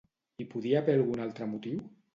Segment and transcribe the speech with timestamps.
[0.43, 1.89] Hi podia haver algun altre motiu?